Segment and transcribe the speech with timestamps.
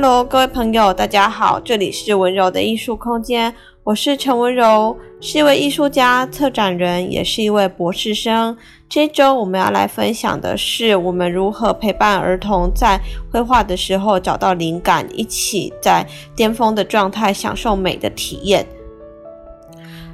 [0.00, 3.52] Hello，各位朋友，大家好，这里是温柔的艺术空间，
[3.82, 8.56] 我是陈温柔，是一位艺术家、策展人，也是一位博士生。
[8.88, 13.00] 这周我们要来分享的是我们如何陪伴儿童在
[13.32, 16.06] 绘画的时候找到灵感，一起在
[16.36, 18.64] 巅峰的状态享受美的体验。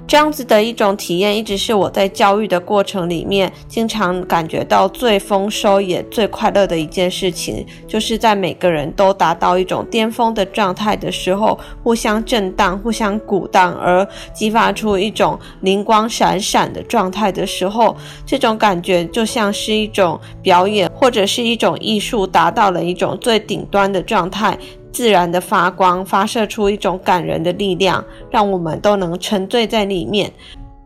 [0.06, 24.56] 这样子的一种体验，一直是我在教育的过程里面经常感觉到最丰收也最快乐的一件事情，就是在每个人都达到一种巅峰的状态的时候，互相震荡、互相鼓荡，而激发出一种灵光闪闪的状态的时候，这种感觉就像是一种表演，或者是一种艺术达到了一种最顶端的状态。
[24.94, 30.32] 自然的发光，发射出一种感人的力量，让我们都能沉醉在里面。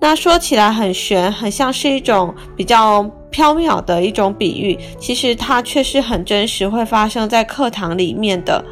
[0.01, 8.65] 那说起来很玄，很像是一种比较飘渺的一种比喻，其实它却是很真实，会发生在课堂里面的。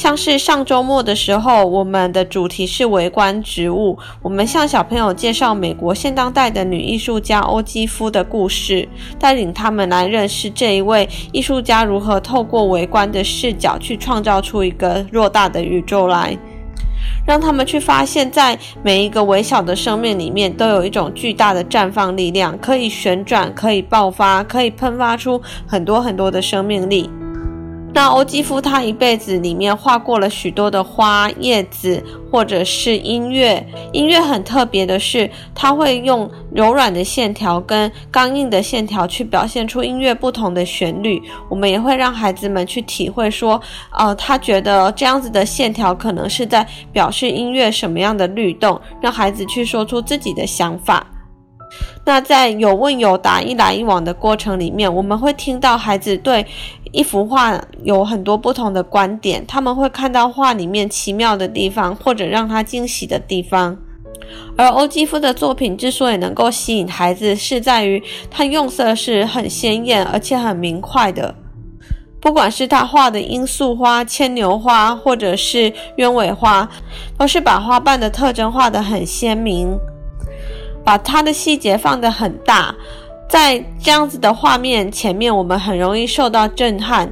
[0.00, 3.98] 像是上周末的时候，我们的主题是微观植物。
[4.22, 16.34] 我们向小朋友介绍美国现当代的女艺术家欧基夫的故事，带领他们来认识这一位艺术家如何透过微观的视角去创造出一个偌大的宇宙来，
[17.26, 27.10] 让他们去发现，在每一个微小的生命里面，都有一种巨大的绽放力量，可以旋转，可以爆发，可以喷发出很多很多的生命力。
[27.92, 33.66] 那欧姬芙她一辈子里面画过了许多的花叶子，或者是音乐。
[33.92, 41.20] 音乐很特别的是，他会用柔软的线条跟刚硬的线条去表现出音乐不同的旋律。
[41.48, 43.60] 我们也会让孩子们去体会说，
[43.98, 51.04] 呃，他觉得这样子的线条可能是在表示音乐什么样的律动，让孩子去说出自己的想法。
[52.04, 56.44] 那在有问有答、一来一往的过程里面，我们会听到孩子对
[56.92, 63.76] 一幅画有很多不同的观点，他们会看到画里面奇妙的地方，或者让他惊喜的地方。
[64.56, 71.34] 而欧姬芙的作品之所以能够吸引孩子，是在于他用色是很鲜艳而且很明快的，
[72.20, 76.68] 不管是他画的罂粟花、牵牛花，或者是鸢尾花，
[77.18, 79.78] 都是把花瓣的特征画得很鲜明。
[80.82, 82.74] 把它的细节放得很大，
[83.30, 87.08] 在这样子的画面前面，我们很容易受到震撼，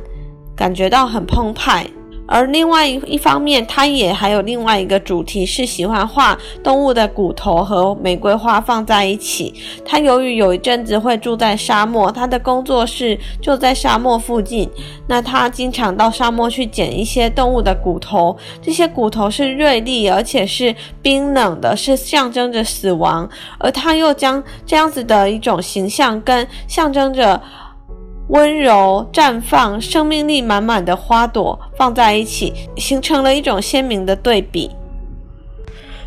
[0.57, 1.87] 感觉到很澎湃。
[2.29, 9.55] 而另外一一方面，他也还有另外一个主题，是喜欢画动物的骨头和玫瑰花放在一起。
[9.85, 14.69] 他由于有一阵子会住在沙漠，他的工作室就在沙漠附近。
[15.07, 23.27] 那他经常到沙漠去捡一些动物的骨头，这些骨头是锐利而且是冰冷的，是象征着死亡。
[23.59, 27.41] 而他又将这样子的一种形象跟象征着。
[28.29, 34.71] 温柔绽放、生命力满满的花朵放在一起，形成了一种鲜明的对比。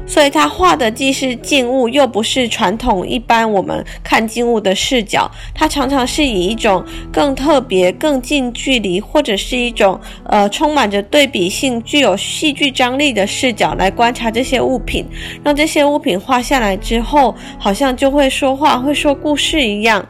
[0.08, 5.30] 所以，他画的既是静物，又不是传统一般我们看静物的视角。
[5.54, 6.84] 他常常是以一种
[7.14, 15.06] 更特别、更近距离，或者是一种呃充满着对比性、具有戏剧张力的视角来观察这些物品，
[15.44, 20.04] 让这些物品画下来之后，好像就会说话、会说故事一样。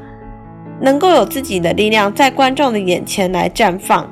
[0.82, 4.10] 能够有自己的力量在观众的眼前来绽放，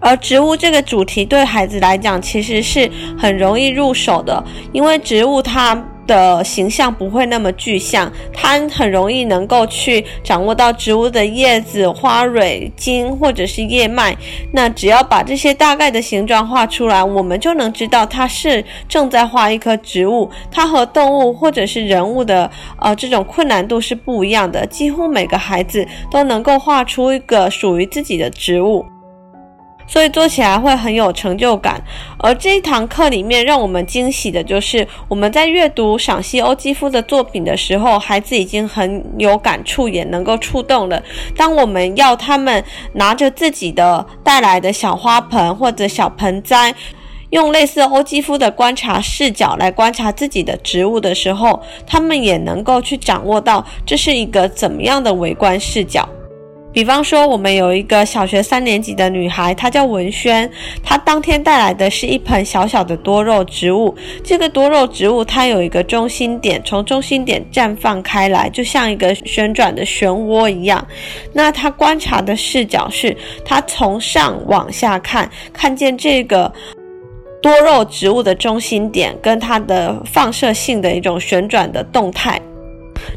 [0.00, 5.82] 而植物这个主题对孩子来讲其实是很容易入手的，因为植物它。
[6.08, 14.16] 的形象不会那么具象，它很容易能够去掌握到植物的叶子、花蕊、茎或者是叶脉。
[14.52, 20.28] 那只要把这些大概的形状画出来，我们就能知道它是正在画一棵植物。
[20.50, 28.84] 它和动物或者是人物的呃这种困难度是不一样的，几乎每个孩子都能够画出一个属于自己的植物。
[29.88, 31.82] 所以做起来会很有成就感，
[32.18, 41.02] 而这一堂课里面让我们惊喜的就是，我们在阅读赏析欧姬芙的作品的时候，孩子已经很有感触，也能够触动了。
[41.34, 42.62] 当我们要他们
[42.92, 46.74] 拿着自己的带来的小花盆或者小盆栽，
[47.30, 56.06] 用类似欧姬芙的观察视角来观察自己的植物的时候，他们也能够去掌握到这是一个怎么样的微观视角。
[56.78, 60.48] 比方说，我们有一个小学三年级的女孩，她叫文轩。
[60.80, 63.92] 她当天带来的是一盆小小的多肉植物。
[64.22, 70.86] 这个多肉植物它有一个中心点，从中心点绽放开来，就像一个旋转的漩涡一样。
[71.32, 76.52] 那她观察的视角是，她从上往下看，看见这个
[77.42, 82.40] 多肉植物的中心点跟它的放射性的一种旋转的动态。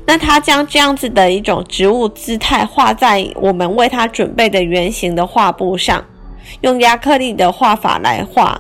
[0.06, 6.04] 那他将这样子的一种植物姿态画在我们为他准备的圆形的画布上，
[6.62, 8.60] 用亚克力的画法来画。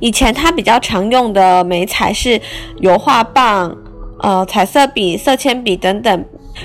[0.00, 2.40] 以前他比较常用的媒材是
[2.80, 3.76] 油画棒、
[4.18, 6.24] 呃彩色笔、色铅笔等等。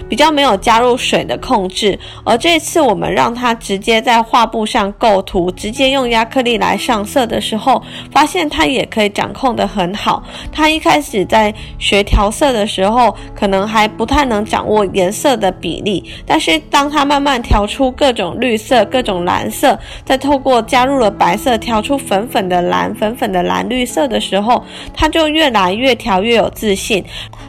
[0.09, 7.81] 比较没有加入水的控制，而这次我们让他直接在画布上构图，直接用压克力来上色的时候，
[8.11, 10.23] 发现他也可以掌控得很好。
[10.51, 24.63] 他一开始在学调色的时候，可能还不太能掌握颜色的比例，但是当他慢慢调出各种绿色、各种蓝色，再透过加入了白色调出粉粉的蓝、粉粉的蓝绿色的时候，
[24.93, 27.03] 他就越来越调越有自信。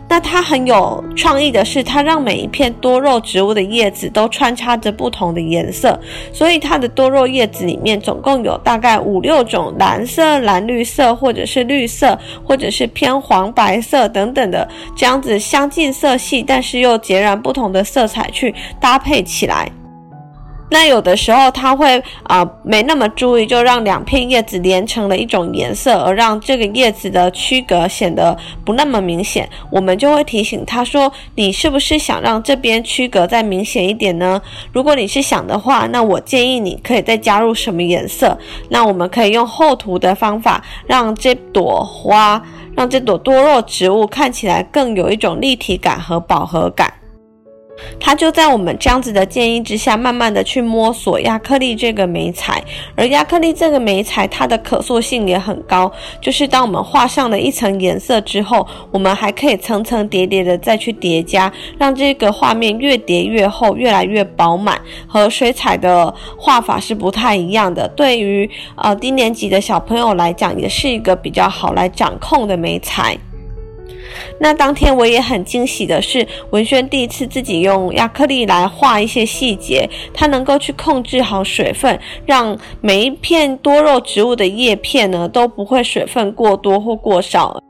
[0.08, 5.98] 那他很有创意的是，他让每每一片多肉植物的叶子都穿插着不同的颜色，
[6.34, 19.72] 所以它的多肉叶子里面总共有大概五六种蓝色、蓝绿色，或者是绿色，或者是偏黄白色等等的这样子相近色系，但是又截然不同的色彩去搭配起来。
[20.68, 29.48] 那有的时候他会啊、没那么注意，就让两片叶子连成了一种颜色，而让这个叶子的区隔显得不那么明显。
[29.70, 34.42] 我们就会提醒他说：“你是不是想让这边区隔再明显一点呢？
[34.72, 38.36] 如果你是想的话，那我建议你可以再加入什么颜色？
[38.68, 42.42] 那我们可以用厚涂的方法，让这朵花，
[42.74, 46.92] 让这朵多肉植物看起来更有一种立体感和饱和感。”
[47.98, 52.62] 他就在我们这样子的建议之下，慢慢的去摸索压克力这个媒材，
[52.94, 55.90] 而压克力这个媒材，它的可塑性也很高。
[56.20, 64.80] 就是当我们画上了一层颜色之后，我们还可以层层叠叠的再去叠加，让这个画面越叠越厚，越来越饱满。
[65.06, 67.88] 和水彩的画法是不太一样的。
[67.88, 73.16] 对于呃低年级的小朋友来讲，也是一个比较好来掌控的媒材。
[74.38, 87.60] 那当天我也很惊喜的是，文轩第一次自己用亚克力来画一些细节，他能够去控制好水分，让每一片多肉植物的叶片呢都不会水分过多或过少。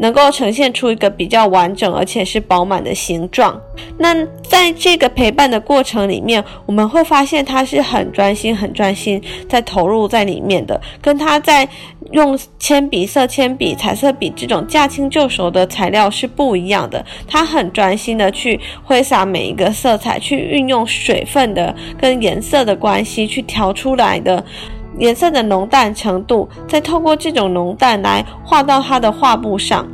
[0.00, 3.60] 能够呈现出一个比较完整而且是饱满的形状。
[3.98, 11.68] 那在这个陪伴的过程里面，我们会发现他是很专心、很专心在投入在里面的，跟他在
[12.12, 17.04] 用铅笔、色铅笔、彩色笔这种驾轻就熟的材料是不一样的。
[17.28, 24.44] 他很专心的去挥洒每一个色彩，去运用水分的跟颜色的关系去调出来的。
[24.98, 29.86] 颜色的浓淡程度，再透过这种浓淡来画到他的画布上，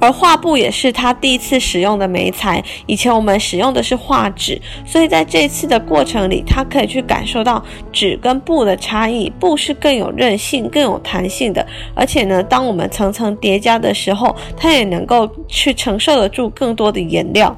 [0.00, 2.62] 而画布也是他第一次使用的媒材。
[2.86, 7.62] 以前我们使用的是画纸，所以在这次的过程里，他可以去感受到
[7.92, 9.28] 纸跟布的差异。
[9.40, 17.54] 布是更有韧性、更有弹性的，而且呢，当我们层层叠加的时候，它也能够去承受得住更多的颜料。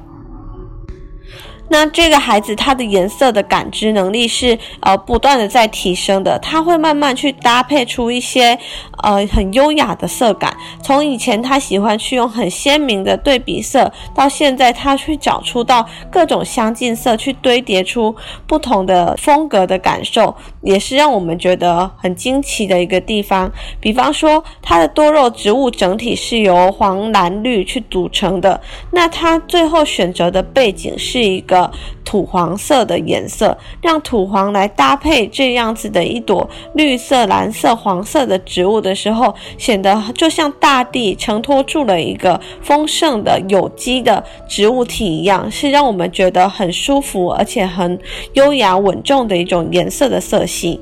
[1.71, 8.59] 那这个孩子他的颜色的感知能力是呃不断的在提升的，他会慢慢去搭配出一些
[9.01, 10.55] 呃很优雅的色感。
[10.81, 18.15] 从以前他喜欢去用很鲜明的对比色，到现在他去找出到各种相近色，去堆叠出
[18.47, 23.51] 不同的风格的感受，也是让我们觉得很惊奇的一个地方。
[23.79, 28.61] 比方说，它的多肉植物整体是由黄、蓝、绿去组成的，
[28.91, 31.71] 那它最后选择的背景是一个。
[32.11, 47.97] 土黄色的颜色，让土黄来搭配这样子的一朵绿色、蓝色、黄色的植物的时候，显得就像大地承托住了一个丰盛的有机的植物体一样，是让我们觉得很舒服而且很
[48.33, 50.81] 优雅稳重的一种颜色的色系。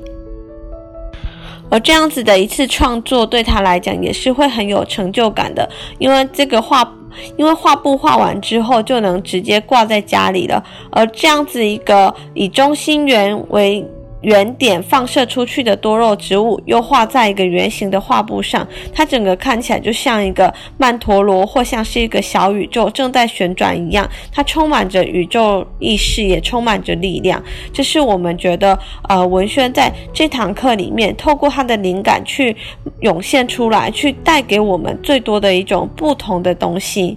[1.70, 5.70] 而这样子的一次创作对他来讲也是会很有成就感的，
[6.00, 6.92] 因为这个画。
[7.36, 13.86] 因为画布画完之后就能直接挂在家里了，而这样子一个以中心圆为
[14.22, 24.08] 圆点放射出去的多肉植物，又画在一个圆形的画布上，它整个看起来就像一个曼陀罗，或像是一个小宇宙正在旋转一样。
[24.32, 27.42] 它充满着宇宙意识，也充满着力量。
[27.72, 32.56] 这是我们觉得，呃，文轩在这堂课里面，透过他的灵感去
[33.00, 37.16] 涌现出来，去带给我们最多的一种不同的东西。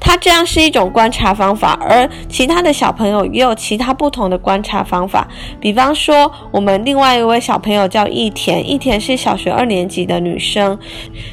[0.00, 5.26] 他这样是一种观察方法，而其他的小朋友也有其他不同的观察方法。
[5.60, 10.78] 比方说，我们另外一位小朋友叫易田，易田是小学二年级的女生。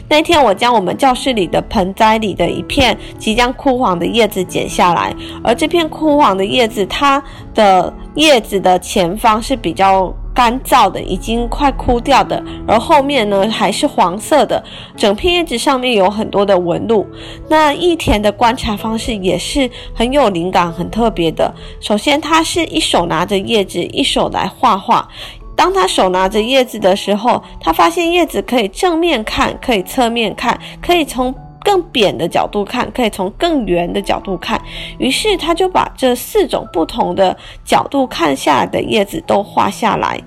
[0.10, 10.14] 那天我将我们教室里的盆栽里的一片即将枯黄的叶子剪下来，而这片枯黄的叶子，它的叶子的前方是比较。
[10.36, 14.62] 干燥的，已经快枯掉的，而后面呢还是黄色的，
[14.98, 17.08] 整片叶子上面有很多的纹路。
[17.48, 21.52] 那易田的观察方式也是很有灵感、很特别的。
[21.80, 25.08] 首先，他是一手拿着叶子，一手来画画。
[25.56, 31.34] 当他手拿着叶子的时候，他发现叶子可以正面看，可以侧面看，可以从
[31.66, 34.62] 更扁的角度看，可以从更圆的角度看。
[35.00, 40.18] 于是他就把这四种不同的角度看下来的叶子都画下来。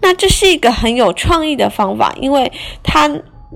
[0.00, 3.10] 那这是一个很有创意的方法，因为它。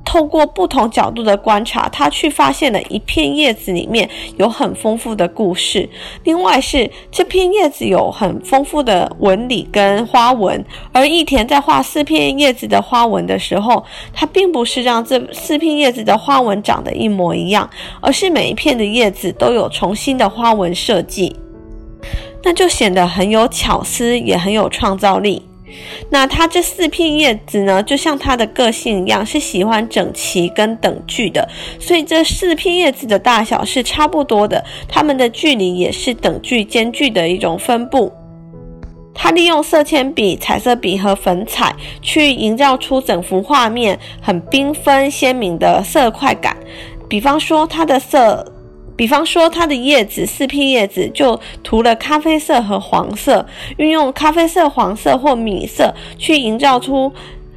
[0.04, 5.88] 透过不同角度的观察，他去发现了一片叶子里面有很丰富的故事。
[6.24, 17.68] 另外是这片叶子有很丰富的纹理跟花纹，而义田在画四片叶子的花纹的时候，他并不是让这四片叶子的花纹长得一模一样，
[18.00, 21.36] 而是每一片的叶子都有重新的花纹设计，
[22.42, 25.42] 那就显得很有巧思，也很有创造力。
[26.10, 31.48] 那它这四片叶子呢，就像它的个性一样，是喜欢整齐跟等距的，
[31.78, 38.12] 所以这四片叶子的大小是差不多的，它们的距离也是等距间距的一种分布。
[39.14, 46.56] 它利用色铅笔、彩色笔和粉彩去营造出整幅画面很缤纷鲜明的色块感，
[47.08, 48.52] 比方说它的色。
[49.00, 53.46] 比方说，它的叶子四片叶子就涂了咖啡色和黄色，
[53.78, 57.10] 运用咖啡色、黄色或米色去营造出，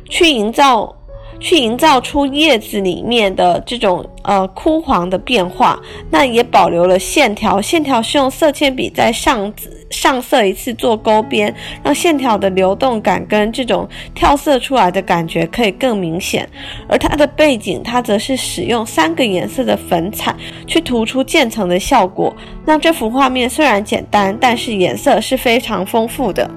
[0.07, 0.95] 去营造。
[1.39, 7.61] 去营造出叶子里面的这种呃枯黄的变化，那也保留了线条。
[7.61, 9.53] 线条是用色铅笔在上
[9.89, 16.49] 上色一次做勾边，让线条的流动感跟这种跳色出来的感觉可以更明显。
[16.87, 20.35] 而它的背景，它则是使用三个颜色的粉彩
[20.65, 22.33] 去涂出渐层的效果，
[22.65, 26.49] 让这幅画面虽然简单，但是颜色是非常丰富的。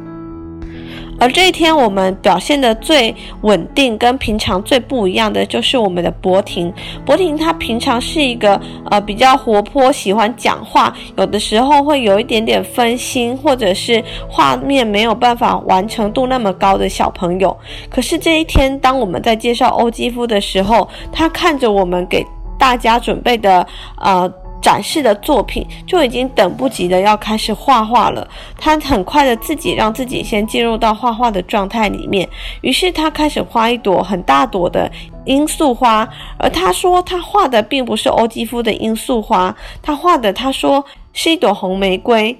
[1.18, 6.72] 而这一天，我们表现得最稳定，跟平常最不一样的，就是我们的博婷。
[7.04, 17.56] 博婷她平常是一个呃比较活泼，喜欢讲话，有的时候会有一点点分心，或者是画面没有办法完成度那么高的小朋友。
[17.88, 22.24] 可是这一天，当我们在介绍欧基夫的时候，他看着我们给
[22.58, 24.32] 大家准备的呃。
[24.60, 28.26] 展示的作品就已经等不及的要开始画画了。
[28.58, 32.28] 他很快的自己让自己先进入到画画的状态里面，
[32.62, 34.90] 于是他开始画一朵很大朵的
[35.24, 36.08] 罂粟花。
[36.38, 42.36] 而他说他画的并不是欧几夫的罂粟花，他画的他说是一朵红玫瑰。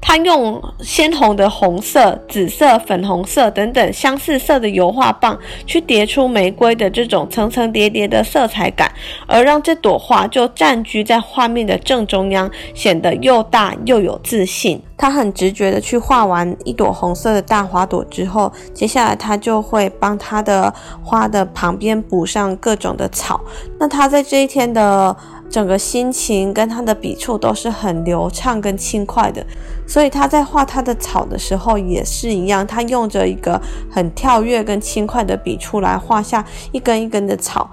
[0.00, 8.92] 他用鲜红的红色、紫色、粉红色等等相似色的油画棒去叠出玫瑰的这种层层叠叠的色彩感，
[9.26, 14.80] 而让这朵花就占据在画面的正中央，显得又大又有自信。
[14.98, 23.40] 他很直觉的去画完一朵红色的大花朵之后，接下来他就会帮他的花的旁边补上各种的草。
[23.78, 25.16] 那他在这一天的。
[25.56, 29.42] 整个心情跟他的笔触都是很流畅跟轻快的，
[29.86, 33.58] 所以他在画他的草的时候也是一样，他用着一个
[33.90, 37.70] 很跳跃跟轻快的笔触来画下一根一根的草。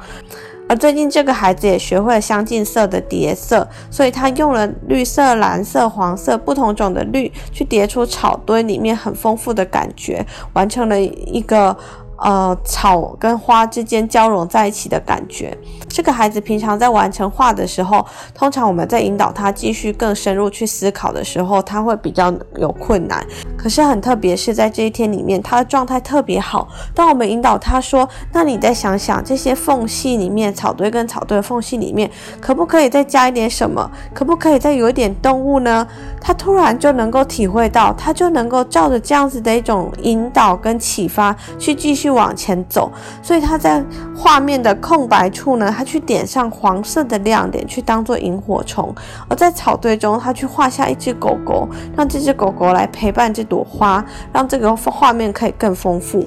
[0.70, 11.76] 而最近这个孩子也学会了相近色的叠色，所以他用了绿色、蓝色、黄色不同种的绿去叠出草堆里面很丰富的感觉，完成了一个。
[12.24, 15.56] 呃，草跟花之间交融在一起的感觉。
[15.90, 23.22] 这个孩子平常在完成画的时候，通常我们在引导他继续更深入去思考的时候，他会比较有困难。
[23.58, 26.70] 可是很特别是在这一天里面，他的状态特别好。
[26.96, 33.92] 当我们引导他说：“那你再想想这些缝隙里面，草堆跟草堆的缝隙里面，可不可以再加一点什么？
[34.14, 35.86] 可不可以再有一点动物呢？”
[36.26, 42.13] 他突然就能够体会到，他就能够照着这样子的一种引导跟启发去继续。
[42.14, 42.92] 往前走，
[43.22, 43.84] 所以他在
[44.16, 48.94] 画面的空白处呢，他去点上黄色的亮点，去当做萤火虫；
[49.28, 51.68] 而在草堆中，他去画下一只狗狗，
[51.98, 56.26] 让这只狗狗来陪伴这朵花，让这个画面可以更丰富。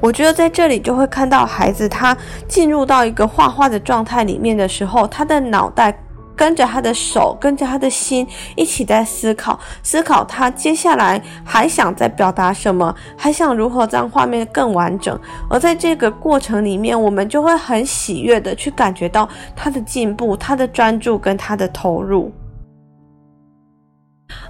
[0.00, 2.16] 我觉得在这里就会看到孩子他
[2.46, 5.96] 进入到一个画画的状态里面的时候，他的脑袋。
[6.36, 15.18] 跟着他的手，跟着他的心一起在思考，思考他接下来还想再表达什么，还想如何让画面更完整。
[15.48, 19.26] 而在这个过程里面，我们就会很喜悦的去感觉到
[19.56, 22.30] 他的进步、他的专注跟他的投入。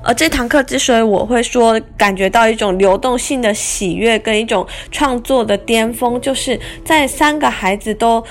[0.03, 8.25] 而这堂课之所以我会说感觉到一种流动性的喜悦跟一种创作的巅峰，就是在三个孩子都。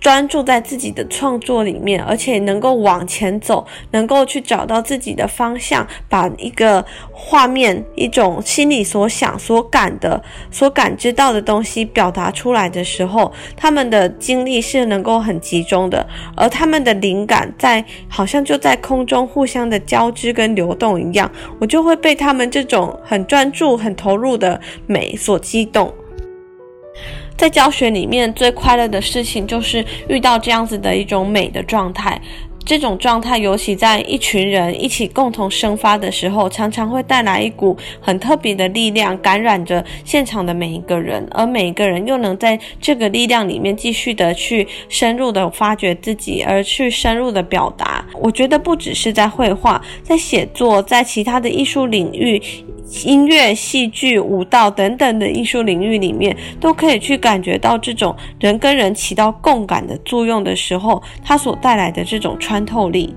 [0.00, 25.92] 专注在自己的创作里面，而且能够往前走，能够去找到自己的方向，把一个画面、一种心里所想、所感的、所感知到的东西表达出来的时候，他们的精力是能够很集中的，而他们的灵感在好像就在空中互相的交织跟流动一样，我就会被他们这种很专注、很投入的美所激动。
[27.38, 32.20] 在教学里面最快乐的事情就是遇到这样子的一种美的状态，
[32.66, 48.04] 这种状态尤其在一群人一起共同生发的时候，常常会带来一股很特别的力量，感染着现场的每一个人，而每一个人又能在这个力量里面继续的去深入的发掘自己，而去深入的表达。
[48.20, 52.42] 我觉得不只是在绘画，在写作，在其他的艺术领域。
[53.04, 63.14] 音乐、戏剧、舞蹈等等的艺术领域里面，都可以去感觉到这种人跟人起到共感的作用的时候，它所带来的这种穿透力。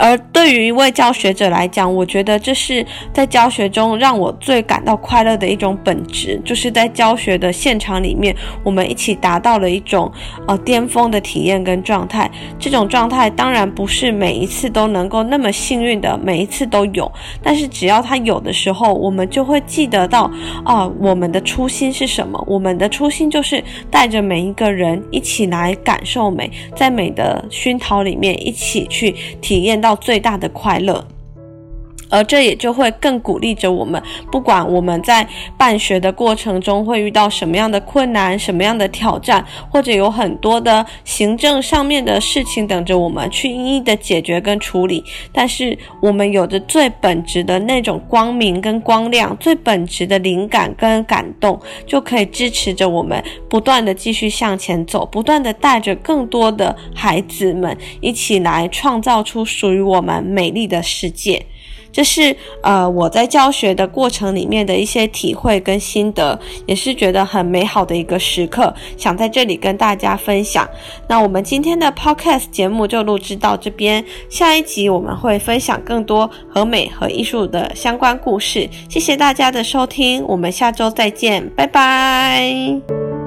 [0.00, 10.10] 而对于一位教学者来讲，我觉得这是在教学中让我最感到快乐的一种本质，就是在教学的现场里面，我们一起达到了一种
[10.48, 12.30] 呃巅峰的体验跟状态。
[12.58, 17.10] 这种状态当然不是每一次都能够那么幸运的，每一次都有，
[17.42, 20.30] 但是只要它有的时候，我们就会记得到
[20.64, 22.42] 啊、我们的初心是什么？
[22.46, 31.06] 我们的初心就是带着每一个人一起来感受美，在美的熏陶里面一起去体验到最大的快乐。
[32.10, 35.26] 而这也就会更鼓励着我们，不管我们在
[35.56, 45.04] 办学的过程中会遇到什么样的困难、什么样的挑战，或者有很多的行政上面的事情等着我们去一一的解决跟处理。
[45.32, 61.46] 但是我们有着最本质的那种光明跟光亮，最本质的灵感跟感动，就可以支持着我们不断的继续向前走，不断的带着更多的孩子们一起来创造出属于我们美丽的世界。
[61.92, 70.68] 这是呃我在教学的过程里面的一些体会跟心得，也是觉得很美好的一个时刻，想在这里跟大家分享。
[71.08, 78.68] 那我们今天的 Podcast 节目就录制到这边，下一集我们会分享更多和美和艺术的相关故事。
[78.88, 83.19] 谢谢大家的收听，我们下周再见，拜拜。